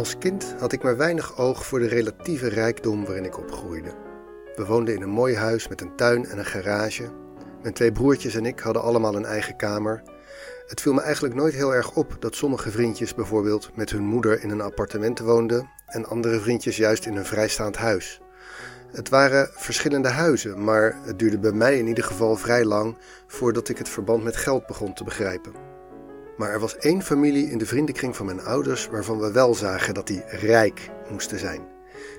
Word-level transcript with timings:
Als 0.00 0.18
kind 0.18 0.54
had 0.58 0.72
ik 0.72 0.82
maar 0.82 0.96
weinig 0.96 1.38
oog 1.38 1.66
voor 1.66 1.78
de 1.78 1.86
relatieve 1.86 2.48
rijkdom 2.48 3.04
waarin 3.04 3.24
ik 3.24 3.38
opgroeide. 3.38 3.94
We 4.56 4.64
woonden 4.64 4.94
in 4.94 5.02
een 5.02 5.10
mooi 5.10 5.36
huis 5.36 5.68
met 5.68 5.80
een 5.80 5.96
tuin 5.96 6.26
en 6.26 6.38
een 6.38 6.44
garage. 6.44 7.10
Mijn 7.62 7.74
twee 7.74 7.92
broertjes 7.92 8.34
en 8.34 8.46
ik 8.46 8.60
hadden 8.60 8.82
allemaal 8.82 9.14
een 9.14 9.24
eigen 9.24 9.56
kamer. 9.56 10.02
Het 10.66 10.80
viel 10.80 10.92
me 10.92 11.00
eigenlijk 11.00 11.34
nooit 11.34 11.54
heel 11.54 11.74
erg 11.74 11.96
op 11.96 12.16
dat 12.18 12.34
sommige 12.34 12.70
vriendjes 12.70 13.14
bijvoorbeeld 13.14 13.70
met 13.76 13.90
hun 13.90 14.02
moeder 14.02 14.42
in 14.42 14.50
een 14.50 14.60
appartement 14.60 15.18
woonden 15.18 15.68
en 15.86 16.06
andere 16.06 16.40
vriendjes 16.40 16.76
juist 16.76 17.06
in 17.06 17.16
een 17.16 17.26
vrijstaand 17.26 17.76
huis. 17.76 18.20
Het 18.92 19.08
waren 19.08 19.50
verschillende 19.52 20.08
huizen, 20.08 20.64
maar 20.64 20.98
het 21.02 21.18
duurde 21.18 21.38
bij 21.38 21.52
mij 21.52 21.78
in 21.78 21.86
ieder 21.86 22.04
geval 22.04 22.36
vrij 22.36 22.64
lang 22.64 22.96
voordat 23.26 23.68
ik 23.68 23.78
het 23.78 23.88
verband 23.88 24.22
met 24.22 24.36
geld 24.36 24.66
begon 24.66 24.94
te 24.94 25.04
begrijpen. 25.04 25.69
Maar 26.40 26.50
er 26.50 26.60
was 26.60 26.76
één 26.76 27.02
familie 27.02 27.50
in 27.50 27.58
de 27.58 27.66
vriendenkring 27.66 28.16
van 28.16 28.26
mijn 28.26 28.44
ouders 28.44 28.88
waarvan 28.88 29.18
we 29.18 29.32
wel 29.32 29.54
zagen 29.54 29.94
dat 29.94 30.06
die 30.06 30.22
rijk 30.26 30.90
moesten 31.10 31.38
zijn. 31.38 31.60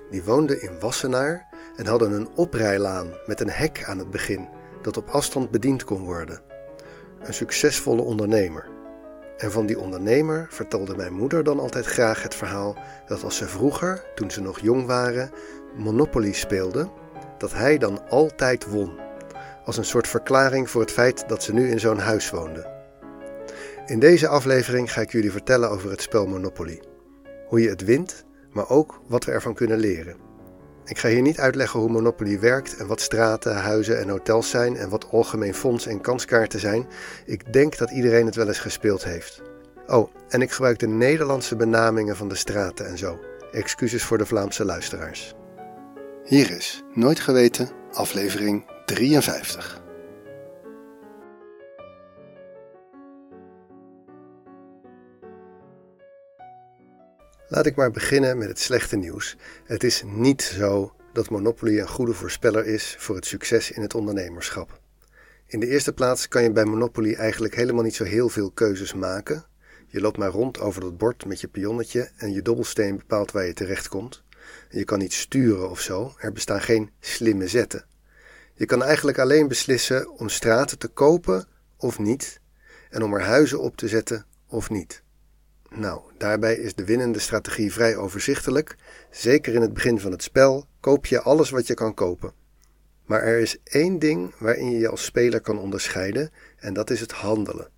Die 0.10 0.24
woonden 0.24 0.62
in 0.62 0.80
Wassenaar 0.80 1.48
en 1.76 1.86
hadden 1.86 2.12
een 2.12 2.30
oprijlaan 2.36 3.14
met 3.26 3.40
een 3.40 3.50
hek 3.50 3.84
aan 3.86 3.98
het 3.98 4.10
begin 4.10 4.50
dat 4.82 4.98
op 4.98 5.10
afstand 5.10 5.52
bediend 5.52 5.84
kon 5.84 6.04
worden. 6.04 6.42
Een 7.20 7.34
succesvolle 7.34 8.02
ondernemer. 8.02 8.70
En 9.38 9.52
van 9.52 9.66
die 9.66 9.80
ondernemer 9.80 10.48
vertelde 10.50 10.96
mijn 10.96 11.14
moeder 11.14 11.44
dan 11.44 11.60
altijd 11.60 11.86
graag 11.86 12.24
het 12.24 12.36
verhaal 12.36 12.78
dat 13.06 13.24
als 13.24 13.38
ze 13.38 13.48
vroeger, 13.48 14.04
toen 14.16 14.32
ze 14.32 14.42
nog 14.42 14.60
jong 14.60 14.86
waren, 14.86 15.32
Monopoly 15.76 16.34
speelden, 16.34 16.92
dat 17.38 17.54
hij 17.54 17.78
dan 17.78 18.10
altijd 18.10 18.66
won. 18.66 19.00
Als 19.66 19.78
een 19.78 19.86
soort 19.86 20.08
verklaring 20.08 20.70
voor 20.70 20.82
het 20.82 20.92
feit 20.92 21.30
dat 21.30 21.44
ze 21.44 21.54
nu 21.54 21.70
in 21.70 21.80
zo'n 21.80 22.00
huis 22.00 22.30
woonden. 22.30 22.81
In 23.92 24.00
deze 24.00 24.28
aflevering 24.28 24.94
ga 24.94 25.02
ik 25.02 25.12
jullie 25.12 25.32
vertellen 25.32 25.70
over 25.70 25.90
het 25.90 26.02
spel 26.02 26.28
Monopoly. 26.28 26.82
Hoe 27.48 27.62
je 27.62 27.70
het 27.70 27.84
wint, 27.84 28.26
maar 28.52 28.70
ook 28.70 29.02
wat 29.08 29.26
we 29.26 29.32
ervan 29.32 29.54
kunnen 29.54 29.80
leren. 29.80 30.16
Ik 30.86 30.98
ga 30.98 31.08
hier 31.08 31.22
niet 31.22 31.40
uitleggen 31.40 31.80
hoe 31.80 31.90
Monopoly 31.90 32.40
werkt 32.40 32.78
en 32.78 32.88
wat 32.88 33.02
straten, 33.02 33.56
huizen 33.56 34.00
en 34.00 34.10
hotels 34.10 34.50
zijn 34.50 34.76
en 34.76 34.90
wat 34.90 35.10
algemeen 35.10 35.54
fonds 35.54 35.86
en 35.86 36.02
kanskaarten 36.02 36.60
zijn. 36.60 36.88
Ik 37.26 37.54
denk 37.54 37.78
dat 37.78 37.92
iedereen 37.92 38.26
het 38.26 38.36
wel 38.36 38.48
eens 38.48 38.60
gespeeld 38.60 39.04
heeft. 39.04 39.42
Oh, 39.88 40.10
en 40.30 40.42
ik 40.42 40.52
gebruik 40.52 40.80
de 40.80 40.88
Nederlandse 40.88 41.56
benamingen 41.56 42.16
van 42.16 42.28
de 42.28 42.36
straten 42.36 42.88
en 42.88 42.98
zo. 42.98 43.20
Excuses 43.52 44.04
voor 44.04 44.18
de 44.18 44.26
Vlaamse 44.26 44.66
luisteraars. 44.66 45.34
Hier 46.24 46.52
is 46.52 46.84
Nooit 46.94 47.20
Geweten, 47.20 47.70
aflevering 47.92 48.66
53. 48.86 49.81
Laat 57.54 57.66
ik 57.66 57.76
maar 57.76 57.92
beginnen 57.92 58.38
met 58.38 58.48
het 58.48 58.60
slechte 58.60 58.96
nieuws. 58.96 59.38
Het 59.66 59.84
is 59.84 60.04
niet 60.06 60.42
zo 60.42 60.94
dat 61.14 61.30
Monopoly 61.30 61.80
een 61.80 61.88
goede 61.88 62.14
voorspeller 62.14 62.66
is 62.66 62.96
voor 63.00 63.16
het 63.16 63.26
succes 63.26 63.72
in 63.72 63.82
het 63.82 63.96
ondernemerschap. 63.96 64.80
In 65.48 65.60
de 65.60 65.68
eerste 65.68 65.94
plaats 65.94 66.28
kan 66.28 66.44
je 66.44 66.52
bij 66.52 66.66
Monopoly 66.66 67.14
eigenlijk 67.14 67.56
helemaal 67.56 67.84
niet 67.84 67.96
zo 67.96 68.04
heel 68.04 68.30
veel 68.30 68.52
keuzes 68.52 68.94
maken. 68.94 69.46
Je 69.88 70.02
loopt 70.02 70.18
maar 70.18 70.30
rond 70.30 70.60
over 70.60 70.82
dat 70.82 70.98
bord 70.98 71.26
met 71.26 71.42
je 71.42 71.48
pionnetje 71.48 72.10
en 72.18 72.32
je 72.32 72.42
dobbelsteen 72.42 72.98
bepaalt 72.98 73.32
waar 73.32 73.46
je 73.46 73.54
terechtkomt. 73.54 74.24
Je 74.70 74.84
kan 74.84 75.00
niet 75.00 75.14
sturen 75.14 75.70
of 75.70 75.80
zo, 75.80 76.14
er 76.18 76.32
bestaan 76.32 76.62
geen 76.62 76.90
slimme 77.00 77.48
zetten. 77.48 77.86
Je 78.54 78.66
kan 78.66 78.84
eigenlijk 78.84 79.20
alleen 79.20 79.48
beslissen 79.48 80.10
om 80.10 80.30
straten 80.30 80.78
te 80.78 80.88
kopen 80.88 81.48
of 81.78 82.00
niet 82.00 82.40
en 82.90 83.04
om 83.04 83.14
er 83.14 83.22
huizen 83.22 83.60
op 83.60 83.78
te 83.78 83.88
zetten 83.88 84.26
of 84.48 84.70
niet. 84.70 85.04
Nou, 85.76 86.02
daarbij 86.18 86.56
is 86.56 86.76
de 86.76 86.86
winnende 86.86 87.20
strategie 87.20 87.74
vrij 87.74 87.96
overzichtelijk. 87.96 88.76
Zeker 89.10 89.54
in 89.54 89.62
het 89.62 89.74
begin 89.74 90.00
van 90.00 90.12
het 90.12 90.24
spel 90.24 90.66
koop 90.80 91.06
je 91.06 91.22
alles 91.22 91.50
wat 91.50 91.68
je 91.68 91.74
kan 91.74 91.94
kopen. 91.94 92.34
Maar 93.06 93.22
er 93.22 93.40
is 93.40 93.58
één 93.64 94.00
ding 94.00 94.34
waarin 94.40 94.72
je 94.72 94.78
je 94.78 94.90
als 94.90 95.04
speler 95.04 95.42
kan 95.42 95.60
onderscheiden, 95.60 96.32
en 96.58 96.74
dat 96.74 96.90
is 96.90 97.00
het 97.00 97.12
handelen. 97.12 97.70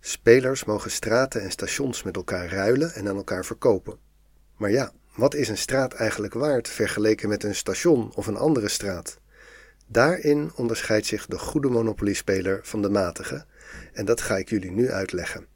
Spelers 0.00 0.64
mogen 0.64 0.90
straten 0.90 1.42
en 1.42 1.50
stations 1.50 2.02
met 2.02 2.16
elkaar 2.16 2.48
ruilen 2.48 2.94
en 2.94 3.08
aan 3.08 3.16
elkaar 3.16 3.44
verkopen. 3.44 3.98
Maar 4.56 4.70
ja, 4.70 4.92
wat 5.14 5.34
is 5.34 5.48
een 5.48 5.58
straat 5.58 5.92
eigenlijk 5.92 6.34
waard 6.34 6.68
vergeleken 6.68 7.28
met 7.28 7.44
een 7.44 7.54
station 7.54 8.14
of 8.14 8.26
een 8.26 8.36
andere 8.36 8.68
straat? 8.68 9.18
Daarin 9.86 10.52
onderscheidt 10.54 11.06
zich 11.06 11.26
de 11.26 11.38
goede 11.38 11.68
Monopoly-speler 11.68 12.60
van 12.62 12.82
de 12.82 12.90
matige, 12.90 13.44
en 13.92 14.04
dat 14.04 14.20
ga 14.20 14.36
ik 14.36 14.48
jullie 14.48 14.70
nu 14.70 14.90
uitleggen. 14.90 15.51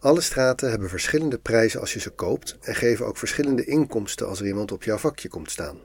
Alle 0.00 0.20
straten 0.20 0.70
hebben 0.70 0.88
verschillende 0.88 1.38
prijzen 1.38 1.80
als 1.80 1.92
je 1.92 2.00
ze 2.00 2.10
koopt 2.10 2.58
en 2.60 2.74
geven 2.74 3.06
ook 3.06 3.16
verschillende 3.16 3.64
inkomsten 3.64 4.28
als 4.28 4.40
er 4.40 4.46
iemand 4.46 4.72
op 4.72 4.82
jouw 4.82 4.96
vakje 4.96 5.28
komt 5.28 5.50
staan. 5.50 5.78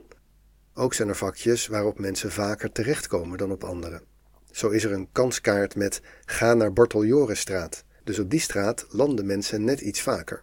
Ook 0.74 0.94
zijn 0.94 1.08
er 1.08 1.16
vakjes 1.16 1.66
waarop 1.66 1.98
mensen 1.98 2.32
vaker 2.32 2.72
terechtkomen 2.72 3.38
dan 3.38 3.52
op 3.52 3.64
andere. 3.64 4.02
Zo 4.50 4.68
is 4.68 4.84
er 4.84 4.92
een 4.92 5.08
kanskaart 5.12 5.74
met 5.74 6.00
ga 6.24 6.54
naar 6.54 6.72
Borteljorenstraat, 6.72 7.84
dus 8.04 8.18
op 8.18 8.30
die 8.30 8.40
straat 8.40 8.86
landen 8.88 9.26
mensen 9.26 9.64
net 9.64 9.80
iets 9.80 10.00
vaker. 10.00 10.42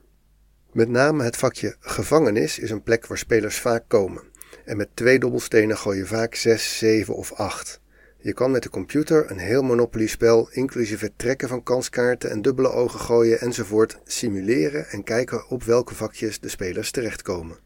Met 0.71 0.89
name 0.89 1.23
het 1.23 1.37
vakje 1.37 1.75
gevangenis 1.79 2.59
is 2.59 2.69
een 2.69 2.83
plek 2.83 3.07
waar 3.07 3.17
spelers 3.17 3.59
vaak 3.59 3.83
komen. 3.87 4.23
En 4.65 4.77
met 4.77 4.95
twee 4.95 5.19
dobbelstenen 5.19 5.77
gooi 5.77 5.97
je 5.97 6.05
vaak 6.05 6.35
6, 6.35 6.77
7 6.77 7.15
of 7.15 7.31
8. 7.31 7.81
Je 8.23 8.33
kan 8.33 8.51
met 8.51 8.63
de 8.63 8.69
computer 8.69 9.31
een 9.31 9.37
heel 9.37 9.61
Monopoly-spel, 9.61 10.49
inclusief 10.51 10.99
het 10.99 11.11
trekken 11.15 11.47
van 11.47 11.63
kanskaarten 11.63 12.29
en 12.29 12.41
dubbele 12.41 12.71
ogen 12.71 12.99
gooien 12.99 13.39
enzovoort, 13.39 13.99
simuleren 14.05 14.89
en 14.89 15.03
kijken 15.03 15.49
op 15.49 15.63
welke 15.63 15.95
vakjes 15.95 16.39
de 16.39 16.49
spelers 16.49 16.91
terechtkomen. 16.91 17.57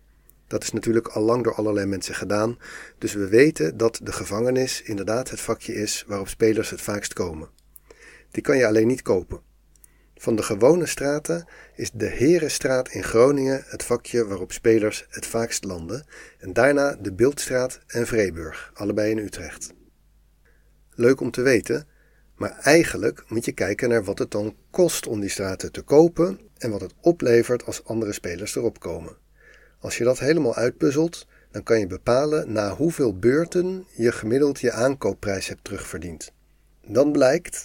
Dat 0.47 0.63
is 0.63 0.71
natuurlijk 0.71 1.07
al 1.07 1.21
lang 1.21 1.43
door 1.43 1.53
allerlei 1.53 1.85
mensen 1.85 2.15
gedaan, 2.15 2.57
dus 2.97 3.13
we 3.13 3.27
weten 3.27 3.77
dat 3.77 3.99
de 4.03 4.11
gevangenis 4.11 4.81
inderdaad 4.81 5.29
het 5.29 5.41
vakje 5.41 5.73
is 5.73 6.03
waarop 6.07 6.27
spelers 6.27 6.69
het 6.69 6.81
vaakst 6.81 7.13
komen. 7.13 7.49
Die 8.31 8.43
kan 8.43 8.57
je 8.57 8.67
alleen 8.67 8.87
niet 8.87 9.01
kopen. 9.01 9.41
Van 10.15 10.35
de 10.35 10.43
gewone 10.43 10.85
straten 10.85 11.47
is 11.75 11.91
de 11.91 12.07
Herenstraat 12.07 12.89
in 12.89 13.03
Groningen 13.03 13.63
het 13.65 13.83
vakje 13.83 14.27
waarop 14.27 14.51
spelers 14.51 15.05
het 15.09 15.25
vaakst 15.25 15.63
landen, 15.63 16.05
en 16.39 16.53
daarna 16.53 16.95
de 17.01 17.13
Beeldstraat 17.13 17.79
en 17.87 18.07
Vreeburg, 18.07 18.71
allebei 18.73 19.11
in 19.11 19.17
Utrecht. 19.17 19.75
Leuk 20.99 21.21
om 21.21 21.31
te 21.31 21.41
weten, 21.41 21.87
maar 22.35 22.59
eigenlijk 22.61 23.23
moet 23.27 23.45
je 23.45 23.51
kijken 23.51 23.89
naar 23.89 24.03
wat 24.03 24.19
het 24.19 24.31
dan 24.31 24.55
kost 24.69 25.07
om 25.07 25.19
die 25.19 25.29
straten 25.29 25.71
te 25.71 25.81
kopen 25.81 26.39
en 26.57 26.71
wat 26.71 26.81
het 26.81 26.93
oplevert 27.01 27.65
als 27.65 27.83
andere 27.83 28.13
spelers 28.13 28.55
erop 28.55 28.79
komen. 28.79 29.17
Als 29.79 29.97
je 29.97 30.03
dat 30.03 30.19
helemaal 30.19 30.55
uitpuzzelt, 30.55 31.27
dan 31.51 31.63
kan 31.63 31.79
je 31.79 31.87
bepalen 31.87 32.51
na 32.51 32.75
hoeveel 32.75 33.19
beurten 33.19 33.85
je 33.95 34.11
gemiddeld 34.11 34.59
je 34.59 34.71
aankoopprijs 34.71 35.47
hebt 35.47 35.63
terugverdiend. 35.63 36.31
Dan 36.85 37.11
blijkt 37.11 37.61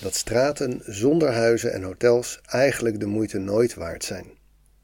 dat 0.00 0.14
straten 0.14 0.82
zonder 0.84 1.32
huizen 1.32 1.72
en 1.72 1.82
hotels 1.82 2.40
eigenlijk 2.46 3.00
de 3.00 3.06
moeite 3.06 3.38
nooit 3.38 3.74
waard 3.74 4.04
zijn. 4.04 4.26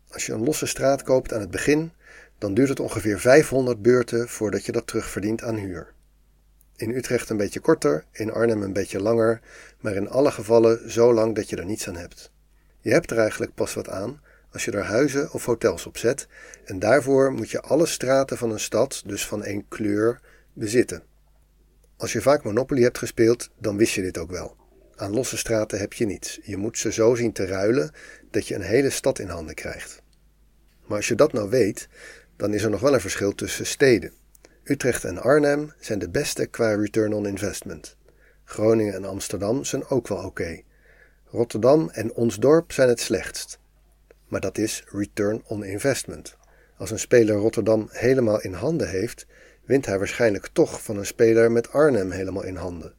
Als 0.08 0.26
je 0.26 0.32
een 0.32 0.44
losse 0.44 0.66
straat 0.66 1.02
koopt 1.02 1.32
aan 1.32 1.40
het 1.40 1.50
begin, 1.50 1.92
dan 2.38 2.54
duurt 2.54 2.68
het 2.68 2.80
ongeveer 2.80 3.20
500 3.20 3.82
beurten 3.82 4.28
voordat 4.28 4.64
je 4.66 4.72
dat 4.72 4.86
terugverdient 4.86 5.42
aan 5.42 5.56
huur. 5.56 5.92
In 6.82 6.90
Utrecht 6.90 7.30
een 7.30 7.36
beetje 7.36 7.60
korter, 7.60 8.04
in 8.12 8.32
Arnhem 8.32 8.62
een 8.62 8.72
beetje 8.72 9.00
langer, 9.00 9.40
maar 9.80 9.94
in 9.94 10.08
alle 10.08 10.30
gevallen 10.30 10.90
zo 10.90 11.14
lang 11.14 11.34
dat 11.34 11.48
je 11.48 11.56
er 11.56 11.64
niets 11.64 11.88
aan 11.88 11.96
hebt. 11.96 12.30
Je 12.80 12.90
hebt 12.90 13.10
er 13.10 13.18
eigenlijk 13.18 13.54
pas 13.54 13.74
wat 13.74 13.88
aan 13.88 14.20
als 14.52 14.64
je 14.64 14.70
er 14.70 14.84
huizen 14.84 15.32
of 15.32 15.44
hotels 15.44 15.86
op 15.86 15.96
zet, 15.96 16.26
en 16.64 16.78
daarvoor 16.78 17.32
moet 17.32 17.50
je 17.50 17.60
alle 17.60 17.86
straten 17.86 18.36
van 18.38 18.50
een 18.50 18.60
stad, 18.60 19.02
dus 19.06 19.26
van 19.26 19.44
één 19.44 19.68
kleur, 19.68 20.20
bezitten. 20.52 21.02
Als 21.96 22.12
je 22.12 22.20
vaak 22.20 22.44
Monopoly 22.44 22.82
hebt 22.82 22.98
gespeeld, 22.98 23.50
dan 23.58 23.76
wist 23.76 23.94
je 23.94 24.02
dit 24.02 24.18
ook 24.18 24.30
wel. 24.30 24.56
Aan 24.94 25.14
losse 25.14 25.36
straten 25.36 25.78
heb 25.78 25.92
je 25.92 26.06
niets. 26.06 26.38
Je 26.42 26.56
moet 26.56 26.78
ze 26.78 26.92
zo 26.92 27.14
zien 27.14 27.32
te 27.32 27.46
ruilen 27.46 27.90
dat 28.30 28.46
je 28.46 28.54
een 28.54 28.62
hele 28.62 28.90
stad 28.90 29.18
in 29.18 29.28
handen 29.28 29.54
krijgt. 29.54 30.02
Maar 30.86 30.96
als 30.96 31.08
je 31.08 31.14
dat 31.14 31.32
nou 31.32 31.50
weet, 31.50 31.88
dan 32.36 32.54
is 32.54 32.62
er 32.62 32.70
nog 32.70 32.80
wel 32.80 32.94
een 32.94 33.00
verschil 33.00 33.34
tussen 33.34 33.66
steden. 33.66 34.12
Utrecht 34.64 35.04
en 35.04 35.18
Arnhem 35.18 35.72
zijn 35.78 35.98
de 35.98 36.10
beste 36.10 36.46
qua 36.46 36.74
return 36.74 37.12
on 37.12 37.26
investment. 37.26 37.96
Groningen 38.44 38.94
en 38.94 39.04
Amsterdam 39.04 39.64
zijn 39.64 39.86
ook 39.88 40.08
wel 40.08 40.24
oké. 40.24 40.60
Rotterdam 41.24 41.88
en 41.90 42.12
ons 42.12 42.36
dorp 42.36 42.72
zijn 42.72 42.88
het 42.88 43.00
slechtst. 43.00 43.58
Maar 44.28 44.40
dat 44.40 44.58
is 44.58 44.84
return 44.86 45.42
on 45.46 45.64
investment. 45.64 46.36
Als 46.76 46.90
een 46.90 46.98
speler 46.98 47.34
Rotterdam 47.34 47.88
helemaal 47.90 48.40
in 48.40 48.52
handen 48.52 48.88
heeft, 48.88 49.26
wint 49.64 49.86
hij 49.86 49.98
waarschijnlijk 49.98 50.48
toch 50.52 50.82
van 50.82 50.96
een 50.96 51.06
speler 51.06 51.52
met 51.52 51.72
Arnhem 51.72 52.10
helemaal 52.10 52.44
in 52.44 52.56
handen. 52.56 52.94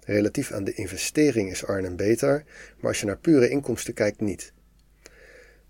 Relatief 0.00 0.52
aan 0.52 0.64
de 0.64 0.74
investering 0.74 1.50
is 1.50 1.64
Arnhem 1.64 1.96
beter, 1.96 2.44
maar 2.80 2.90
als 2.90 3.00
je 3.00 3.06
naar 3.06 3.18
pure 3.18 3.48
inkomsten 3.48 3.94
kijkt, 3.94 4.20
niet. 4.20 4.52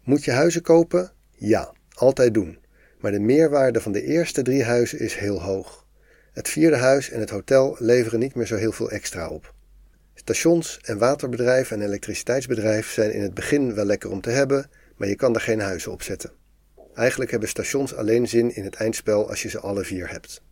Moet 0.02 0.24
je 0.24 0.30
huizen 0.30 0.62
kopen? 0.62 1.12
Ja, 1.30 1.72
altijd 1.92 2.34
doen 2.34 2.61
maar 3.02 3.12
de 3.12 3.20
meerwaarde 3.20 3.80
van 3.80 3.92
de 3.92 4.02
eerste 4.02 4.42
drie 4.42 4.64
huizen 4.64 4.98
is 4.98 5.14
heel 5.14 5.42
hoog. 5.42 5.86
Het 6.32 6.48
vierde 6.48 6.76
huis 6.76 7.10
en 7.10 7.20
het 7.20 7.30
hotel 7.30 7.76
leveren 7.78 8.18
niet 8.18 8.34
meer 8.34 8.46
zo 8.46 8.56
heel 8.56 8.72
veel 8.72 8.90
extra 8.90 9.28
op. 9.28 9.54
Stations 10.14 10.78
en 10.82 10.98
waterbedrijf 10.98 11.70
en 11.70 11.82
elektriciteitsbedrijf 11.82 12.90
zijn 12.92 13.12
in 13.12 13.22
het 13.22 13.34
begin 13.34 13.74
wel 13.74 13.84
lekker 13.84 14.10
om 14.10 14.20
te 14.20 14.30
hebben, 14.30 14.70
maar 14.96 15.08
je 15.08 15.16
kan 15.16 15.34
er 15.34 15.40
geen 15.40 15.60
huizen 15.60 15.92
op 15.92 16.02
zetten. 16.02 16.30
Eigenlijk 16.94 17.30
hebben 17.30 17.48
stations 17.48 17.94
alleen 17.94 18.28
zin 18.28 18.54
in 18.54 18.64
het 18.64 18.74
eindspel 18.74 19.28
als 19.28 19.42
je 19.42 19.48
ze 19.48 19.60
alle 19.60 19.84
vier 19.84 20.10
hebt. 20.10 20.42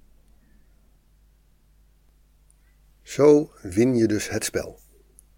Zo 3.03 3.53
win 3.63 3.97
je 3.97 4.07
dus 4.07 4.29
het 4.29 4.45
spel. 4.45 4.79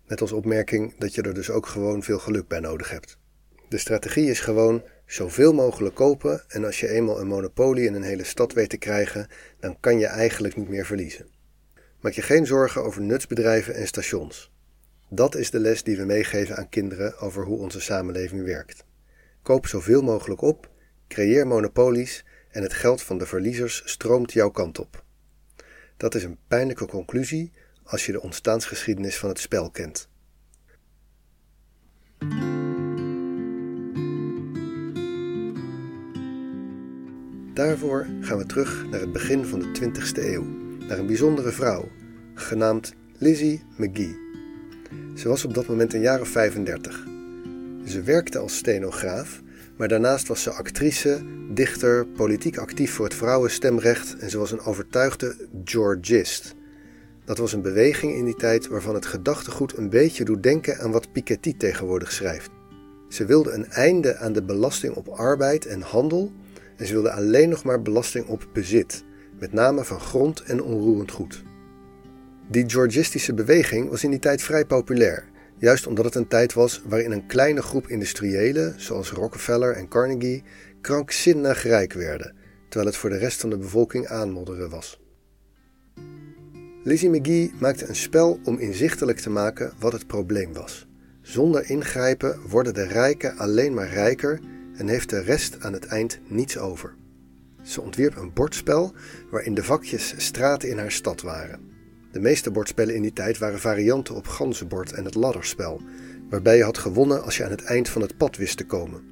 Met 0.06 0.20
als 0.20 0.32
opmerking 0.32 0.98
dat 0.98 1.14
je 1.14 1.22
er 1.22 1.34
dus 1.34 1.50
ook 1.50 1.66
gewoon 1.66 2.02
veel 2.02 2.18
geluk 2.18 2.48
bij 2.48 2.60
nodig 2.60 2.90
hebt. 2.90 3.18
De 3.68 3.78
strategie 3.78 4.30
is 4.30 4.40
gewoon 4.40 4.82
zoveel 5.12 5.52
mogelijk 5.52 5.94
kopen 5.94 6.44
en 6.48 6.64
als 6.64 6.80
je 6.80 6.88
eenmaal 6.88 7.20
een 7.20 7.26
monopolie 7.26 7.86
in 7.86 7.94
een 7.94 8.02
hele 8.02 8.24
stad 8.24 8.52
weet 8.52 8.70
te 8.70 8.76
krijgen, 8.76 9.26
dan 9.60 9.80
kan 9.80 9.98
je 9.98 10.06
eigenlijk 10.06 10.56
niet 10.56 10.68
meer 10.68 10.86
verliezen. 10.86 11.26
Maak 12.00 12.12
je 12.12 12.22
geen 12.22 12.46
zorgen 12.46 12.82
over 12.84 13.02
nutsbedrijven 13.02 13.74
en 13.74 13.86
stations. 13.86 14.52
Dat 15.08 15.34
is 15.34 15.50
de 15.50 15.58
les 15.58 15.82
die 15.82 15.96
we 15.96 16.04
meegeven 16.04 16.56
aan 16.56 16.68
kinderen 16.68 17.18
over 17.18 17.44
hoe 17.44 17.58
onze 17.58 17.80
samenleving 17.80 18.44
werkt. 18.44 18.84
Koop 19.42 19.66
zoveel 19.66 20.02
mogelijk 20.02 20.40
op, 20.40 20.70
creëer 21.08 21.46
monopolies 21.46 22.24
en 22.50 22.62
het 22.62 22.72
geld 22.72 23.02
van 23.02 23.18
de 23.18 23.26
verliezers 23.26 23.82
stroomt 23.84 24.32
jouw 24.32 24.50
kant 24.50 24.78
op. 24.78 25.04
Dat 25.96 26.14
is 26.14 26.24
een 26.24 26.38
pijnlijke 26.48 26.86
conclusie 26.86 27.52
als 27.82 28.06
je 28.06 28.12
de 28.12 28.22
ontstaansgeschiedenis 28.22 29.18
van 29.18 29.28
het 29.28 29.38
spel 29.38 29.70
kent. 29.70 30.08
Daarvoor 37.54 38.06
gaan 38.20 38.38
we 38.38 38.46
terug 38.46 38.86
naar 38.90 39.00
het 39.00 39.12
begin 39.12 39.44
van 39.44 39.58
de 39.58 39.66
20e 39.80 40.24
eeuw, 40.24 40.44
naar 40.88 40.98
een 40.98 41.06
bijzondere 41.06 41.50
vrouw, 41.50 41.88
genaamd 42.34 42.94
Lizzie 43.18 43.62
McGee. 43.76 44.16
Ze 45.14 45.28
was 45.28 45.44
op 45.44 45.54
dat 45.54 45.66
moment 45.66 45.94
een 45.94 46.00
jaar 46.00 46.20
of 46.20 46.28
35. 46.28 47.06
Ze 47.86 48.02
werkte 48.02 48.38
als 48.38 48.56
stenograaf, 48.56 49.42
maar 49.76 49.88
daarnaast 49.88 50.28
was 50.28 50.42
ze 50.42 50.50
actrice, 50.50 51.20
dichter, 51.50 52.06
politiek 52.06 52.56
actief 52.56 52.92
voor 52.92 53.04
het 53.04 53.14
vrouwenstemrecht 53.14 54.16
en 54.16 54.30
ze 54.30 54.38
was 54.38 54.52
een 54.52 54.60
overtuigde 54.60 55.36
Georgist. 55.64 56.54
Dat 57.24 57.38
was 57.38 57.52
een 57.52 57.62
beweging 57.62 58.14
in 58.14 58.24
die 58.24 58.36
tijd 58.36 58.66
waarvan 58.66 58.94
het 58.94 59.06
gedachtegoed 59.06 59.76
een 59.76 59.90
beetje 59.90 60.24
doet 60.24 60.42
denken 60.42 60.78
aan 60.78 60.90
wat 60.90 61.12
Piketty 61.12 61.56
tegenwoordig 61.56 62.12
schrijft. 62.12 62.50
Ze 63.08 63.24
wilde 63.24 63.50
een 63.50 63.66
einde 63.66 64.16
aan 64.16 64.32
de 64.32 64.42
belasting 64.42 64.94
op 64.94 65.08
arbeid 65.08 65.66
en 65.66 65.80
handel 65.80 66.32
en 66.76 66.86
ze 66.86 66.92
wilde 66.92 67.12
alleen 67.12 67.48
nog 67.48 67.64
maar 67.64 67.82
belasting 67.82 68.26
op 68.26 68.48
bezit, 68.52 69.04
met 69.38 69.52
name 69.52 69.84
van 69.84 70.00
grond 70.00 70.42
en 70.42 70.62
onroerend 70.62 71.10
goed. 71.10 71.42
Die 72.48 72.70
Georgistische 72.70 73.34
beweging 73.34 73.90
was 73.90 74.04
in 74.04 74.10
die 74.10 74.18
tijd 74.18 74.42
vrij 74.42 74.64
populair, 74.64 75.24
juist 75.58 75.86
omdat 75.86 76.04
het 76.04 76.14
een 76.14 76.28
tijd 76.28 76.52
was 76.52 76.82
waarin 76.88 77.10
een 77.10 77.26
kleine 77.26 77.62
groep 77.62 77.88
industriëlen, 77.88 78.74
zoals 78.76 79.10
Rockefeller 79.10 79.72
en 79.72 79.88
Carnegie, 79.88 80.42
krankzinnig 80.80 81.62
rijk 81.62 81.92
werden, 81.92 82.34
terwijl 82.68 82.86
het 82.86 82.96
voor 82.96 83.10
de 83.10 83.18
rest 83.18 83.40
van 83.40 83.50
de 83.50 83.58
bevolking 83.58 84.06
aanmodderen 84.06 84.70
was. 84.70 85.00
Lizzie 86.84 87.10
McGee 87.10 87.52
maakte 87.60 87.88
een 87.88 87.96
spel 87.96 88.40
om 88.44 88.58
inzichtelijk 88.58 89.18
te 89.18 89.30
maken 89.30 89.72
wat 89.78 89.92
het 89.92 90.06
probleem 90.06 90.52
was. 90.52 90.86
Zonder 91.20 91.70
ingrijpen 91.70 92.40
worden 92.48 92.74
de 92.74 92.86
rijken 92.86 93.36
alleen 93.36 93.74
maar 93.74 93.88
rijker 93.88 94.40
en 94.76 94.88
heeft 94.88 95.10
de 95.10 95.20
rest 95.20 95.56
aan 95.60 95.72
het 95.72 95.86
eind 95.86 96.18
niets 96.28 96.58
over. 96.58 96.94
Ze 97.62 97.80
ontwierp 97.80 98.16
een 98.16 98.32
bordspel 98.32 98.92
waarin 99.30 99.54
de 99.54 99.64
vakjes 99.64 100.14
straten 100.16 100.68
in 100.68 100.78
haar 100.78 100.92
stad 100.92 101.22
waren. 101.22 101.60
De 102.12 102.20
meeste 102.20 102.50
bordspellen 102.50 102.94
in 102.94 103.02
die 103.02 103.12
tijd 103.12 103.38
waren 103.38 103.58
varianten 103.58 104.14
op 104.14 104.26
ganzenbord 104.26 104.92
en 104.92 105.04
het 105.04 105.14
ladderspel, 105.14 105.80
waarbij 106.30 106.56
je 106.56 106.64
had 106.64 106.78
gewonnen 106.78 107.22
als 107.22 107.36
je 107.36 107.44
aan 107.44 107.50
het 107.50 107.64
eind 107.64 107.88
van 107.88 108.02
het 108.02 108.16
pad 108.16 108.36
wist 108.36 108.56
te 108.56 108.66
komen. 108.66 109.02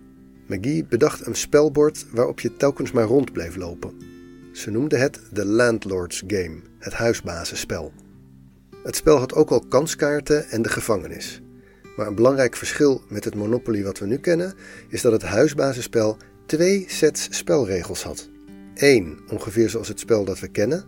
McGee 0.47 0.85
bedacht 0.85 1.27
een 1.27 1.35
spelbord 1.35 2.07
waarop 2.11 2.41
je 2.41 2.57
telkens 2.57 2.93
maar 2.93 3.05
rond 3.05 3.33
bleef 3.33 3.57
lopen. 3.57 3.95
Ze 4.53 4.71
noemde 4.71 4.97
het 4.97 5.21
de 5.33 5.45
Landlord's 5.45 6.23
Game, 6.27 6.61
het 6.79 6.93
huisbazenspel. 6.93 7.93
Het 8.83 8.97
spel 8.97 9.19
had 9.19 9.35
ook 9.35 9.51
al 9.51 9.65
kanskaarten 9.69 10.49
en 10.49 10.63
de 10.63 10.69
gevangenis. 10.69 11.43
Maar 12.01 12.09
een 12.09 12.15
belangrijk 12.15 12.57
verschil 12.57 13.03
met 13.09 13.25
het 13.25 13.35
Monopoly 13.35 13.83
wat 13.83 13.99
we 13.99 14.07
nu 14.07 14.19
kennen, 14.19 14.55
is 14.89 15.01
dat 15.03 15.13
het 15.13 15.23
huisbazenspel 15.23 16.17
twee 16.47 16.85
sets 16.89 17.29
spelregels 17.31 18.03
had. 18.03 18.29
Eén, 18.75 19.19
ongeveer 19.29 19.71
zoals 19.71 19.89
het 19.89 20.01
spel 20.01 20.25
dat 20.25 20.41
we 20.41 20.49
kennen, 20.49 20.85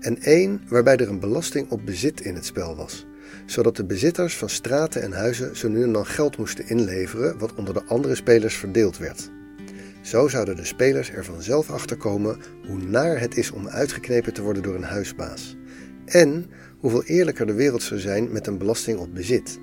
en 0.00 0.22
één 0.22 0.62
waarbij 0.68 0.96
er 0.96 1.08
een 1.08 1.20
belasting 1.20 1.70
op 1.70 1.86
bezit 1.86 2.20
in 2.20 2.34
het 2.34 2.44
spel 2.44 2.76
was, 2.76 3.06
zodat 3.46 3.76
de 3.76 3.84
bezitters 3.84 4.36
van 4.36 4.48
straten 4.48 5.02
en 5.02 5.12
huizen 5.12 5.56
zo 5.56 5.68
nu 5.68 5.82
en 5.82 5.92
dan 5.92 6.06
geld 6.06 6.36
moesten 6.36 6.68
inleveren 6.68 7.38
wat 7.38 7.54
onder 7.54 7.74
de 7.74 7.84
andere 7.84 8.14
spelers 8.14 8.54
verdeeld 8.54 8.98
werd. 8.98 9.30
Zo 10.02 10.28
zouden 10.28 10.56
de 10.56 10.64
spelers 10.64 11.10
er 11.10 11.24
vanzelf 11.24 11.70
achter 11.70 11.96
komen 11.96 12.36
hoe 12.66 12.78
naar 12.78 13.20
het 13.20 13.36
is 13.36 13.50
om 13.50 13.68
uitgeknepen 13.68 14.32
te 14.32 14.42
worden 14.42 14.62
door 14.62 14.74
een 14.74 14.82
huisbaas. 14.82 15.56
En 16.04 16.50
hoeveel 16.78 17.04
eerlijker 17.04 17.46
de 17.46 17.54
wereld 17.54 17.82
zou 17.82 18.00
zijn 18.00 18.32
met 18.32 18.46
een 18.46 18.58
belasting 18.58 18.98
op 18.98 19.14
bezit. 19.14 19.58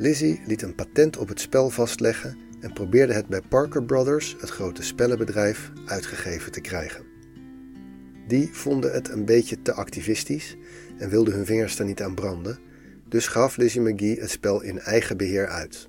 Lizzie 0.00 0.40
liet 0.46 0.62
een 0.62 0.74
patent 0.74 1.16
op 1.16 1.28
het 1.28 1.40
spel 1.40 1.70
vastleggen 1.70 2.38
en 2.60 2.72
probeerde 2.72 3.12
het 3.12 3.26
bij 3.26 3.40
Parker 3.48 3.84
Brothers, 3.84 4.36
het 4.38 4.50
grote 4.50 4.82
spellenbedrijf, 4.82 5.70
uitgegeven 5.86 6.52
te 6.52 6.60
krijgen. 6.60 7.04
Die 8.26 8.54
vonden 8.54 8.92
het 8.92 9.08
een 9.08 9.24
beetje 9.24 9.62
te 9.62 9.72
activistisch 9.72 10.56
en 10.98 11.10
wilden 11.10 11.34
hun 11.34 11.46
vingers 11.46 11.78
er 11.78 11.84
niet 11.84 12.02
aan 12.02 12.14
branden, 12.14 12.58
dus 13.08 13.26
gaf 13.26 13.56
Lizzie 13.56 13.80
McGee 13.80 14.20
het 14.20 14.30
spel 14.30 14.60
in 14.60 14.78
eigen 14.78 15.16
beheer 15.16 15.46
uit. 15.46 15.88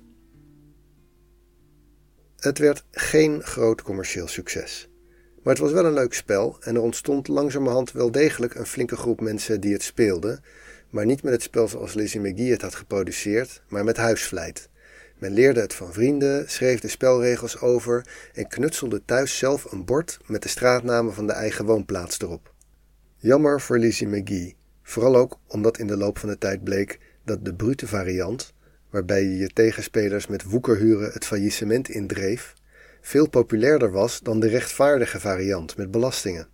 Het 2.36 2.58
werd 2.58 2.84
geen 2.90 3.42
groot 3.42 3.82
commercieel 3.82 4.28
succes. 4.28 4.90
Maar 5.42 5.52
het 5.52 5.62
was 5.62 5.72
wel 5.72 5.84
een 5.84 5.92
leuk 5.92 6.14
spel 6.14 6.56
en 6.60 6.74
er 6.74 6.82
ontstond 6.82 7.28
langzamerhand 7.28 7.92
wel 7.92 8.10
degelijk 8.10 8.54
een 8.54 8.66
flinke 8.66 8.96
groep 8.96 9.20
mensen 9.20 9.60
die 9.60 9.72
het 9.72 9.82
speelden, 9.82 10.40
maar 10.92 11.06
niet 11.06 11.22
met 11.22 11.32
het 11.32 11.42
spel 11.42 11.68
zoals 11.68 11.94
Lizzie 11.94 12.20
McGee 12.20 12.50
het 12.50 12.62
had 12.62 12.74
geproduceerd, 12.74 13.62
maar 13.68 13.84
met 13.84 13.96
huisvlijt. 13.96 14.68
Men 15.18 15.32
leerde 15.32 15.60
het 15.60 15.74
van 15.74 15.92
vrienden, 15.92 16.50
schreef 16.50 16.80
de 16.80 16.88
spelregels 16.88 17.60
over 17.60 18.06
en 18.34 18.48
knutselde 18.48 19.02
thuis 19.04 19.38
zelf 19.38 19.72
een 19.72 19.84
bord 19.84 20.18
met 20.26 20.42
de 20.42 20.48
straatnamen 20.48 21.14
van 21.14 21.26
de 21.26 21.32
eigen 21.32 21.64
woonplaats 21.64 22.20
erop. 22.20 22.54
Jammer 23.16 23.60
voor 23.60 23.78
Lizzie 23.78 24.06
McGee, 24.06 24.56
vooral 24.82 25.16
ook 25.16 25.38
omdat 25.46 25.78
in 25.78 25.86
de 25.86 25.96
loop 25.96 26.18
van 26.18 26.28
de 26.28 26.38
tijd 26.38 26.64
bleek 26.64 26.98
dat 27.24 27.44
de 27.44 27.54
brute 27.54 27.86
variant, 27.86 28.52
waarbij 28.90 29.22
je 29.22 29.36
je 29.36 29.48
tegenspelers 29.48 30.26
met 30.26 30.44
woekerhuren 30.44 31.12
het 31.12 31.24
faillissement 31.24 31.88
indreef, 31.88 32.54
veel 33.00 33.28
populairder 33.28 33.90
was 33.90 34.20
dan 34.20 34.40
de 34.40 34.48
rechtvaardige 34.48 35.20
variant 35.20 35.76
met 35.76 35.90
belastingen. 35.90 36.48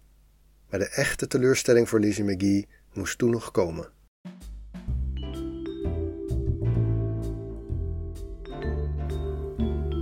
Maar 0.71 0.79
de 0.79 0.89
echte 0.89 1.27
teleurstelling 1.27 1.89
voor 1.89 2.01
Lizzie 2.01 2.25
McGee 2.25 2.69
moest 2.93 3.19
toen 3.19 3.31
nog 3.31 3.51
komen. 3.51 3.97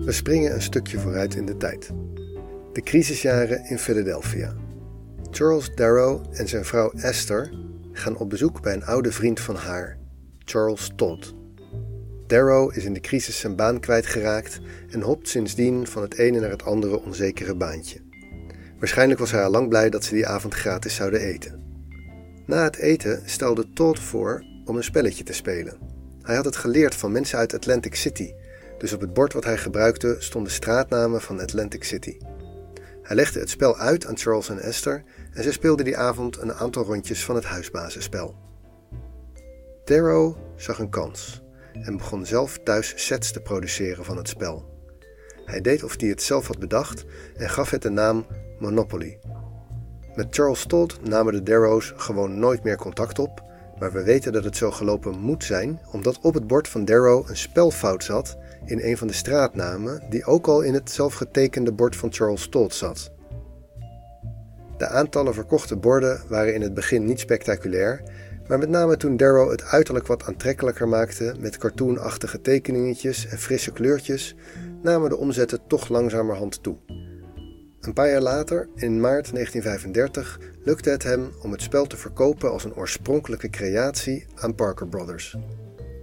We 0.06 0.12
springen 0.12 0.54
een 0.54 0.62
stukje 0.62 0.98
vooruit 0.98 1.34
in 1.34 1.46
de 1.46 1.56
tijd. 1.56 1.90
De 2.72 2.80
crisisjaren 2.80 3.64
in 3.64 3.78
Philadelphia. 3.78 4.54
Charles 5.30 5.74
Darrow 5.74 6.24
en 6.32 6.48
zijn 6.48 6.64
vrouw 6.64 6.92
Esther 6.92 7.52
gaan 7.92 8.16
op 8.16 8.30
bezoek 8.30 8.62
bij 8.62 8.74
een 8.74 8.84
oude 8.84 9.12
vriend 9.12 9.40
van 9.40 9.56
haar, 9.56 9.98
Charles 10.38 10.92
Todd. 10.96 11.34
Darrow 12.26 12.76
is 12.76 12.84
in 12.84 12.92
de 12.92 13.00
crisis 13.00 13.38
zijn 13.38 13.56
baan 13.56 13.80
kwijtgeraakt 13.80 14.60
en 14.90 15.00
hopt 15.00 15.28
sindsdien 15.28 15.86
van 15.86 16.02
het 16.02 16.14
ene 16.14 16.40
naar 16.40 16.50
het 16.50 16.64
andere 16.64 17.02
onzekere 17.02 17.54
baantje. 17.54 18.00
Waarschijnlijk 18.78 19.20
was 19.20 19.30
hij 19.30 19.44
al 19.44 19.50
lang 19.50 19.68
blij 19.68 19.90
dat 19.90 20.04
ze 20.04 20.14
die 20.14 20.26
avond 20.26 20.54
gratis 20.54 20.94
zouden 20.94 21.20
eten. 21.20 21.62
Na 22.46 22.64
het 22.64 22.76
eten 22.76 23.22
stelde 23.24 23.72
Todd 23.72 24.00
voor 24.00 24.44
om 24.64 24.76
een 24.76 24.84
spelletje 24.84 25.24
te 25.24 25.32
spelen. 25.32 25.78
Hij 26.22 26.36
had 26.36 26.44
het 26.44 26.56
geleerd 26.56 26.94
van 26.94 27.12
mensen 27.12 27.38
uit 27.38 27.54
Atlantic 27.54 27.94
City 27.94 28.32
dus 28.78 28.92
op 28.92 29.00
het 29.00 29.12
bord 29.12 29.32
wat 29.32 29.44
hij 29.44 29.56
gebruikte 29.56 30.16
stonden 30.18 30.52
straatnamen 30.52 31.20
van 31.20 31.40
Atlantic 31.40 31.84
City. 31.84 32.18
Hij 33.02 33.16
legde 33.16 33.40
het 33.40 33.50
spel 33.50 33.76
uit 33.76 34.06
aan 34.06 34.18
Charles 34.18 34.48
en 34.48 34.60
Esther 34.60 35.04
en 35.32 35.42
ze 35.42 35.52
speelden 35.52 35.84
die 35.84 35.96
avond 35.96 36.40
een 36.40 36.52
aantal 36.52 36.84
rondjes 36.84 37.24
van 37.24 37.34
het 37.34 37.44
huisbazenspel. 37.44 38.34
Darrow 39.84 40.36
zag 40.56 40.78
een 40.78 40.90
kans 40.90 41.42
en 41.72 41.96
begon 41.96 42.26
zelf 42.26 42.58
thuis 42.64 42.92
sets 42.96 43.32
te 43.32 43.40
produceren 43.40 44.04
van 44.04 44.16
het 44.16 44.28
spel. 44.28 44.74
Hij 45.44 45.60
deed 45.60 45.84
of 45.84 46.00
hij 46.00 46.08
het 46.08 46.22
zelf 46.22 46.46
had 46.46 46.58
bedacht 46.58 47.04
en 47.36 47.50
gaf 47.50 47.70
het 47.70 47.82
de 47.82 47.90
naam 47.90 48.26
Monopoly. 48.58 49.18
Met 50.14 50.26
Charles 50.30 50.64
Todd 50.64 50.98
namen 51.02 51.32
de 51.32 51.42
Darrows 51.42 51.92
gewoon 51.96 52.38
nooit 52.38 52.64
meer 52.64 52.76
contact 52.76 53.18
op, 53.18 53.45
maar 53.78 53.92
we 53.92 54.02
weten 54.02 54.32
dat 54.32 54.44
het 54.44 54.56
zo 54.56 54.70
gelopen 54.70 55.18
moet 55.18 55.44
zijn 55.44 55.80
omdat 55.92 56.18
op 56.20 56.34
het 56.34 56.46
bord 56.46 56.68
van 56.68 56.84
Darrow 56.84 57.28
een 57.28 57.36
spelfout 57.36 58.04
zat 58.04 58.36
in 58.64 58.80
een 58.82 58.96
van 58.96 59.06
de 59.06 59.12
straatnamen 59.12 60.02
die 60.10 60.24
ook 60.24 60.46
al 60.46 60.62
in 60.62 60.74
het 60.74 60.90
zelfgetekende 60.90 61.72
bord 61.72 61.96
van 61.96 62.12
Charles 62.12 62.48
Todd 62.48 62.74
zat. 62.74 63.10
De 64.76 64.88
aantallen 64.88 65.34
verkochte 65.34 65.76
borden 65.76 66.20
waren 66.28 66.54
in 66.54 66.62
het 66.62 66.74
begin 66.74 67.04
niet 67.04 67.20
spectaculair, 67.20 68.02
Maar 68.48 68.58
met 68.58 68.68
name 68.68 68.96
toen 68.96 69.16
Darrow 69.16 69.50
het 69.50 69.64
uiterlijk 69.64 70.06
wat 70.06 70.24
aantrekkelijker 70.24 70.88
maakte 70.88 71.34
met 71.38 71.58
cartoonachtige 71.58 72.40
tekeningetjes 72.40 73.26
en 73.26 73.38
frisse 73.38 73.72
kleurtjes, 73.72 74.34
namen 74.82 75.08
de 75.08 75.16
omzetten 75.16 75.60
toch 75.66 75.88
langzamerhand 75.88 76.62
toe. 76.62 76.76
Een 77.86 77.92
paar 77.92 78.10
jaar 78.10 78.20
later, 78.20 78.68
in 78.74 79.00
maart 79.00 79.32
1935, 79.32 80.40
lukte 80.64 80.90
het 80.90 81.02
hem 81.02 81.30
om 81.42 81.52
het 81.52 81.62
spel 81.62 81.86
te 81.86 81.96
verkopen 81.96 82.50
als 82.50 82.64
een 82.64 82.74
oorspronkelijke 82.74 83.50
creatie 83.50 84.26
aan 84.34 84.54
Parker 84.54 84.88
Brothers. 84.88 85.36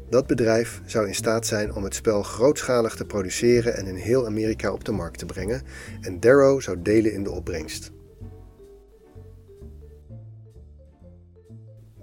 Dat 0.10 0.28
bedrijf 0.28 0.82
zou 0.86 1.08
in 1.08 1.16
staat 1.16 1.46
zijn 1.46 1.74
om 1.74 1.84
het 1.84 1.96
spel 1.96 2.24
grootschalig 2.24 2.96
te 2.96 3.06
produceren 3.06 3.76
en 3.76 3.86
in 3.86 3.96
heel 3.96 4.26
Amerika 4.26 4.72
op 4.72 4.84
de 4.84 4.92
markt 4.92 5.20
te 5.20 5.26
brengen, 5.26 5.62
en 6.02 6.20
Darrow 6.20 6.62
zou 6.62 6.82
delen 6.82 7.14
in 7.14 7.24
de 7.24 7.32
opbrengst. 7.32 7.92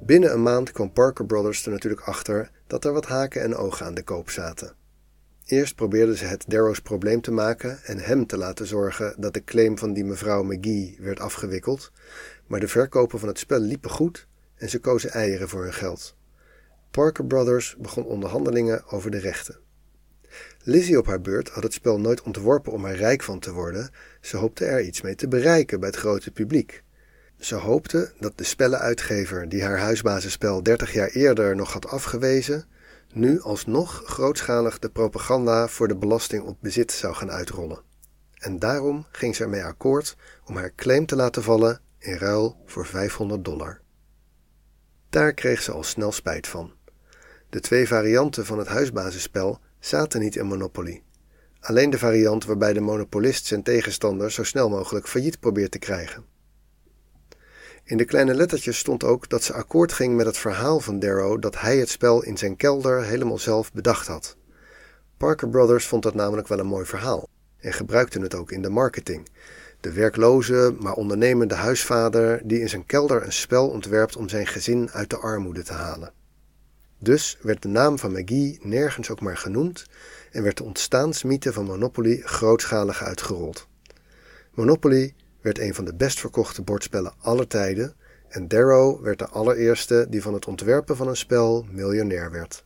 Binnen 0.01 0.33
een 0.33 0.43
maand 0.43 0.73
kwam 0.73 0.93
Parker 0.93 1.27
Brothers 1.27 1.67
er 1.67 1.73
natuurlijk 1.73 2.03
achter 2.03 2.51
dat 2.67 2.85
er 2.85 2.93
wat 2.93 3.07
haken 3.07 3.43
en 3.43 3.57
ogen 3.57 3.87
aan 3.87 3.95
de 3.95 4.03
koop 4.03 4.31
zaten. 4.31 4.80
Eerst 5.51 5.75
probeerden 5.75 6.17
ze 6.17 6.25
het 6.25 6.45
Darrow's 6.49 6.81
probleem 6.81 7.21
te 7.21 7.31
maken 7.31 7.79
en 7.85 7.99
hem 7.99 8.27
te 8.27 8.37
laten 8.37 8.67
zorgen 8.67 9.15
dat 9.19 9.35
de 9.35 9.45
claim 9.45 9.79
van 9.79 9.93
die 9.93 10.05
mevrouw 10.05 10.43
McGee 10.43 10.97
werd 11.01 11.21
afgewikkeld, 11.21 11.93
maar 12.47 12.61
de 12.61 12.69
verkopen 12.69 13.19
van 13.19 13.29
het 13.29 13.39
spel 13.39 13.59
liepen 13.59 13.91
goed 13.91 14.27
en 14.55 14.69
ze 14.69 14.79
kozen 14.79 15.11
eieren 15.11 15.49
voor 15.49 15.63
hun 15.63 15.73
geld. 15.73 16.17
Parker 16.91 17.27
Brothers 17.27 17.77
begon 17.79 18.05
onderhandelingen 18.05 18.87
over 18.87 19.11
de 19.11 19.19
rechten. 19.19 19.59
Lizzie 20.63 20.99
op 20.99 21.07
haar 21.07 21.21
beurt 21.21 21.49
had 21.49 21.63
het 21.63 21.73
spel 21.73 22.01
nooit 22.01 22.23
ontworpen 22.23 22.73
om 22.73 22.85
er 22.85 22.97
rijk 22.97 23.23
van 23.23 23.39
te 23.39 23.53
worden, 23.53 23.91
ze 24.21 24.37
hoopte 24.37 24.65
er 24.65 24.83
iets 24.83 25.01
mee 25.01 25.15
te 25.15 25.29
bereiken 25.29 25.81
bij 25.81 25.89
het 25.89 25.99
grote 25.99 26.31
publiek. 26.31 26.83
Ze 27.39 27.55
hoopte 27.55 28.13
dat 28.19 28.39
de 28.39 28.45
spellenuitgever 28.45 29.49
die 29.49 29.63
haar 29.63 29.79
huisbazenspel 29.79 30.63
30 30.63 30.93
jaar 30.93 31.09
eerder 31.09 31.57
nog 31.57 31.73
had 31.73 31.87
afgewezen, 31.87 32.65
nu 33.13 33.41
alsnog 33.41 34.03
grootschalig 34.05 34.79
de 34.79 34.91
propaganda 34.91 35.69
voor 35.69 35.89
de 35.89 35.97
belasting 35.97 36.43
op 36.43 36.57
bezit 36.61 36.93
zou 36.93 37.15
gaan 37.15 37.31
uitrollen. 37.31 37.83
En 38.35 38.59
daarom 38.59 39.07
ging 39.13 39.37
ze 39.37 39.43
ermee 39.43 39.65
akkoord 39.65 40.17
om 40.45 40.57
haar 40.57 40.75
claim 40.75 41.07
te 41.07 41.17
laten 41.17 41.43
vallen 41.43 41.81
in 41.99 42.15
ruil 42.15 42.63
voor 42.67 42.87
500 42.87 43.45
dollar. 43.45 43.81
Daar 45.09 45.33
kreeg 45.33 45.63
ze 45.63 45.73
al 45.73 45.83
snel 45.83 46.13
spijt 46.13 46.47
van. 46.47 46.73
De 47.51 47.61
twee 47.61 47.87
varianten 47.87 48.47
van 48.47 48.59
het 48.59 48.69
huisbazenspel 48.69 49.61
zaten 49.79 50.21
niet 50.21 50.37
in 50.37 50.47
Monopoly. 50.47 51.03
Alleen 51.61 51.91
de 51.91 51.99
variant 51.99 52.45
waarbij 52.45 52.73
de 52.73 52.81
monopolist 52.81 53.47
zijn 53.47 53.63
tegenstander 53.63 54.33
zo 54.33 54.45
snel 54.45 54.69
mogelijk 54.69 55.09
failliet 55.09 55.41
probeert 55.41 55.71
te 55.71 55.79
krijgen. 55.79 56.25
In 57.91 57.97
de 57.97 58.05
kleine 58.05 58.35
lettertjes 58.35 58.79
stond 58.79 59.05
ook 59.05 59.29
dat 59.29 59.43
ze 59.43 59.53
akkoord 59.53 59.93
ging 59.93 60.17
met 60.17 60.27
het 60.27 60.39
verhaal 60.39 60.81
van 60.81 60.99
Darrow 60.99 61.43
dat 61.43 61.61
hij 61.61 61.79
het 61.79 61.89
spel 61.89 62.23
in 62.23 62.37
zijn 62.39 62.57
kelder 62.57 63.05
helemaal 63.05 63.39
zelf 63.39 63.73
bedacht 63.73 64.07
had. 64.07 64.37
Parker 65.17 65.49
Brothers 65.49 65.87
vond 65.87 66.03
dat 66.03 66.15
namelijk 66.15 66.49
wel 66.49 66.59
een 66.59 66.67
mooi 66.67 66.85
verhaal 66.85 67.29
en 67.59 67.73
gebruikte 67.73 68.21
het 68.21 68.35
ook 68.35 68.53
in 68.53 68.63
de 68.63 68.69
marketing. 68.69 69.29
De 69.81 69.93
werkloze, 69.93 70.75
maar 70.81 70.93
ondernemende 70.93 71.55
huisvader 71.55 72.41
die 72.45 72.61
in 72.61 72.69
zijn 72.69 72.87
kelder 72.87 73.25
een 73.25 73.33
spel 73.33 73.69
ontwerpt 73.69 74.17
om 74.17 74.29
zijn 74.29 74.47
gezin 74.47 74.91
uit 74.91 75.11
de 75.11 75.19
armoede 75.19 75.63
te 75.63 75.73
halen. 75.73 76.13
Dus 76.99 77.39
werd 77.43 77.63
de 77.63 77.69
naam 77.69 77.99
van 77.99 78.13
McGee 78.13 78.59
nergens 78.63 79.11
ook 79.11 79.21
maar 79.21 79.37
genoemd 79.37 79.85
en 80.33 80.43
werd 80.43 80.57
de 80.57 80.65
ontstaansmythe 80.65 81.53
van 81.53 81.65
Monopoly 81.65 82.21
grootschalig 82.25 83.03
uitgerold. 83.03 83.69
Monopoly 84.55 85.15
werd 85.41 85.59
een 85.59 85.75
van 85.75 85.85
de 85.85 85.95
best 85.95 86.21
verkochte 86.21 86.63
bordspellen 86.63 87.13
aller 87.19 87.47
tijden 87.47 87.95
en 88.29 88.49
Darrow 88.49 89.03
werd 89.03 89.19
de 89.19 89.29
allereerste 89.29 90.07
die 90.09 90.23
van 90.23 90.35
het 90.35 90.47
ontwerpen 90.47 90.97
van 90.97 91.09
een 91.09 91.17
spel 91.17 91.67
miljonair 91.71 92.31
werd. 92.31 92.65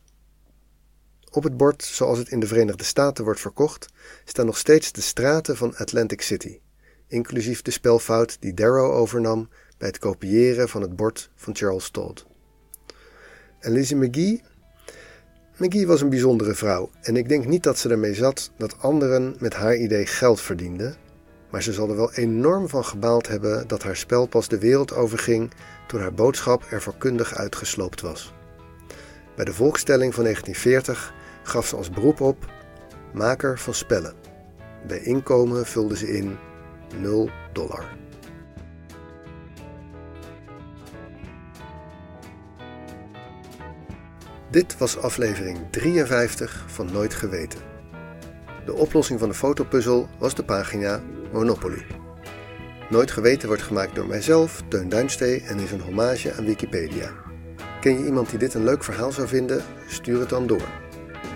Op 1.31 1.43
het 1.43 1.57
bord, 1.57 1.83
zoals 1.83 2.17
het 2.17 2.29
in 2.29 2.39
de 2.39 2.47
Verenigde 2.47 2.83
Staten 2.83 3.23
wordt 3.23 3.39
verkocht, 3.39 3.87
staan 4.25 4.45
nog 4.45 4.57
steeds 4.57 4.91
de 4.91 5.01
straten 5.01 5.57
van 5.57 5.75
Atlantic 5.75 6.21
City, 6.21 6.59
inclusief 7.07 7.61
de 7.61 7.71
spelfout 7.71 8.37
die 8.39 8.53
Darrow 8.53 8.91
overnam 8.91 9.49
bij 9.77 9.87
het 9.87 9.97
kopiëren 9.97 10.69
van 10.69 10.81
het 10.81 10.95
bord 10.95 11.29
van 11.35 11.55
Charles 11.55 11.89
Todd. 11.89 12.25
En 13.59 13.71
Lizzie 13.71 13.95
McGee? 13.95 14.43
McGee 15.57 15.87
was 15.87 16.01
een 16.01 16.09
bijzondere 16.09 16.53
vrouw 16.53 16.89
en 17.01 17.15
ik 17.15 17.29
denk 17.29 17.45
niet 17.45 17.63
dat 17.63 17.77
ze 17.77 17.89
ermee 17.89 18.13
zat 18.13 18.51
dat 18.57 18.79
anderen 18.79 19.35
met 19.39 19.53
haar 19.53 19.75
idee 19.75 20.05
geld 20.05 20.41
verdienden, 20.41 20.95
maar 21.55 21.63
ze 21.63 21.73
zal 21.73 21.89
er 21.89 21.95
wel 21.95 22.13
enorm 22.13 22.69
van 22.69 22.85
gebaald 22.85 23.27
hebben 23.27 23.67
dat 23.67 23.83
haar 23.83 23.95
spel 23.95 24.25
pas 24.25 24.47
de 24.47 24.59
wereld 24.59 24.93
overging 24.93 25.51
toen 25.87 25.99
haar 25.99 26.13
boodschap 26.13 26.63
er 26.69 26.81
vakkundig 26.81 27.35
uitgesloopt 27.35 28.01
was. 28.01 28.33
Bij 29.35 29.45
de 29.45 29.53
volkstelling 29.53 30.13
van 30.13 30.23
1940 30.23 31.13
gaf 31.43 31.67
ze 31.67 31.75
als 31.75 31.89
beroep 31.89 32.21
op 32.21 32.45
maker 33.13 33.59
van 33.59 33.73
spellen. 33.73 34.13
Bij 34.87 34.99
inkomen 34.99 35.65
vulde 35.65 35.97
ze 35.97 36.17
in 36.17 36.37
0 37.01 37.29
dollar. 37.53 37.85
Dit 44.49 44.77
was 44.77 44.97
aflevering 44.97 45.59
53 45.71 46.65
van 46.67 46.91
Nooit 46.91 47.13
Geweten. 47.13 47.59
De 48.65 48.73
oplossing 48.73 49.19
van 49.19 49.29
de 49.29 49.35
fotopuzzel 49.35 50.07
was 50.17 50.35
de 50.35 50.43
pagina 50.43 51.01
Monopoly. 51.35 51.85
Nooit 52.89 53.11
Geweten 53.11 53.47
wordt 53.47 53.63
gemaakt 53.63 53.95
door 53.95 54.07
mijzelf, 54.07 54.61
Teun 54.67 54.89
Duinstee 54.89 55.41
en 55.41 55.59
is 55.59 55.71
een 55.71 55.81
hommage 55.81 56.33
aan 56.33 56.45
Wikipedia. 56.45 57.11
Ken 57.81 57.99
je 57.99 58.05
iemand 58.05 58.29
die 58.29 58.39
dit 58.39 58.53
een 58.53 58.63
leuk 58.63 58.83
verhaal 58.83 59.11
zou 59.11 59.27
vinden? 59.27 59.63
Stuur 59.87 60.19
het 60.19 60.29
dan 60.29 60.47
door. 60.47 60.67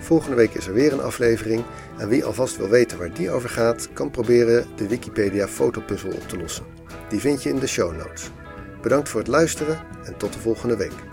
Volgende 0.00 0.36
week 0.36 0.54
is 0.54 0.66
er 0.66 0.72
weer 0.72 0.92
een 0.92 1.00
aflevering 1.00 1.64
en 1.98 2.08
wie 2.08 2.24
alvast 2.24 2.56
wil 2.56 2.68
weten 2.68 2.98
waar 2.98 3.14
die 3.14 3.30
over 3.30 3.48
gaat, 3.48 3.88
kan 3.92 4.10
proberen 4.10 4.66
de 4.76 4.88
Wikipedia 4.88 5.48
fotopuzzel 5.48 6.10
op 6.10 6.28
te 6.28 6.36
lossen. 6.36 6.64
Die 7.08 7.20
vind 7.20 7.42
je 7.42 7.48
in 7.48 7.58
de 7.58 7.66
show 7.66 7.96
notes. 7.96 8.30
Bedankt 8.82 9.08
voor 9.08 9.20
het 9.20 9.28
luisteren 9.28 9.80
en 10.04 10.16
tot 10.16 10.32
de 10.32 10.38
volgende 10.38 10.76
week. 10.76 11.09